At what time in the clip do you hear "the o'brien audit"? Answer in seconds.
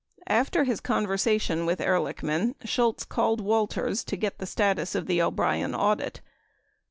5.05-6.21